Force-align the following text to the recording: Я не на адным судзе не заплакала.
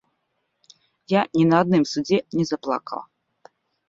Я 1.13 1.21
не 1.39 1.45
на 1.49 1.59
адным 1.65 1.83
судзе 1.91 2.17
не 2.39 2.45
заплакала. 2.53 3.05